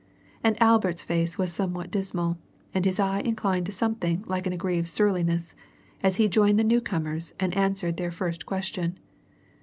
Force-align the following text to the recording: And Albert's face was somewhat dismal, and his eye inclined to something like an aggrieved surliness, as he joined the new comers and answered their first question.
And 0.43 0.59
Albert's 0.59 1.03
face 1.03 1.37
was 1.37 1.53
somewhat 1.53 1.91
dismal, 1.91 2.39
and 2.73 2.85
his 2.85 2.99
eye 2.99 3.19
inclined 3.19 3.67
to 3.67 3.71
something 3.71 4.23
like 4.25 4.47
an 4.47 4.53
aggrieved 4.53 4.87
surliness, 4.87 5.55
as 6.01 6.15
he 6.15 6.27
joined 6.27 6.57
the 6.57 6.63
new 6.63 6.81
comers 6.81 7.35
and 7.39 7.53
answered 7.55 7.97
their 7.97 8.09
first 8.09 8.47
question. 8.47 8.97